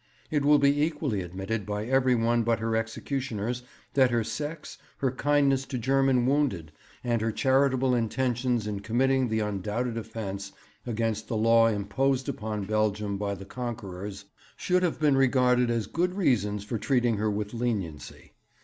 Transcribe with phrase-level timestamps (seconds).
[0.31, 3.61] It will be equally admitted by every one but her executioners
[3.93, 6.71] that her sex, her kindness to German wounded,
[7.03, 10.53] and her charitable intentions in committing the undoubted offence
[10.87, 14.25] against the law imposed upon Belgium by the conquerors
[14.57, 18.31] should have been regarded as good reasons for treating her with leniency.